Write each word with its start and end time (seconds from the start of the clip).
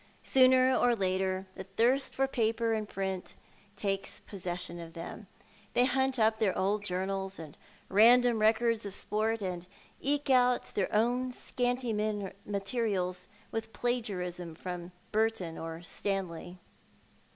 Sooner 0.23 0.75
or 0.75 0.95
later 0.95 1.45
the 1.53 1.63
thirst 1.63 2.15
for 2.15 2.25
paper 2.27 2.73
and 2.73 2.89
print 2.89 3.35
takes 3.75 4.19
possession 4.19 4.79
of 4.79 4.93
them. 4.93 5.27
They 5.73 5.85
hunt 5.85 6.17
up 6.17 6.39
their 6.39 6.57
old 6.57 6.83
journals 6.83 7.37
and 7.37 7.55
random 7.87 8.39
records 8.39 8.83
of 8.87 8.95
sport, 8.95 9.43
and 9.43 9.67
eke 9.99 10.31
out 10.31 10.73
their 10.73 10.91
own 10.91 11.31
scanty 11.31 11.93
materials 11.93 13.27
with 13.51 13.73
plagiarism 13.73 14.55
from 14.55 14.91
Burton 15.11 15.55
or 15.59 15.83
Stanley. 15.83 16.57